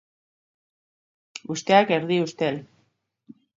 Usteak 1.57 1.95
erdia 1.99 2.25
ustel. 2.31 2.61